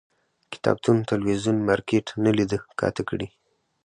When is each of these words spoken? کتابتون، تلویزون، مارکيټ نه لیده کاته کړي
کتابتون، 0.53 0.97
تلویزون، 1.11 1.57
مارکيټ 1.67 2.05
نه 2.23 2.31
لیده 2.37 2.57
کاته 2.79 3.03
کړي 3.09 3.27